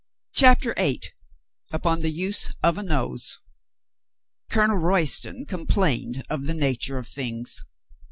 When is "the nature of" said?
6.47-7.07